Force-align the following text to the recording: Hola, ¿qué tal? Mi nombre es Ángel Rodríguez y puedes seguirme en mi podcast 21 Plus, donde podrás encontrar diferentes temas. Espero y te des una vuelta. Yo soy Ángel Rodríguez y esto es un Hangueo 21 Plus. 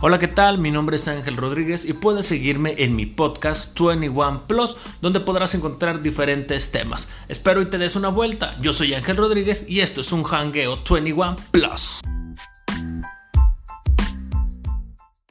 Hola, 0.00 0.20
¿qué 0.20 0.28
tal? 0.28 0.58
Mi 0.58 0.70
nombre 0.70 0.94
es 0.94 1.08
Ángel 1.08 1.36
Rodríguez 1.36 1.84
y 1.84 1.92
puedes 1.92 2.24
seguirme 2.24 2.76
en 2.78 2.94
mi 2.94 3.04
podcast 3.04 3.76
21 3.76 4.44
Plus, 4.46 4.76
donde 5.00 5.18
podrás 5.18 5.56
encontrar 5.56 6.02
diferentes 6.02 6.70
temas. 6.70 7.08
Espero 7.26 7.60
y 7.62 7.66
te 7.66 7.78
des 7.78 7.96
una 7.96 8.08
vuelta. 8.08 8.56
Yo 8.60 8.72
soy 8.72 8.94
Ángel 8.94 9.16
Rodríguez 9.16 9.66
y 9.68 9.80
esto 9.80 10.00
es 10.00 10.12
un 10.12 10.22
Hangueo 10.22 10.78
21 10.88 11.36
Plus. 11.50 11.98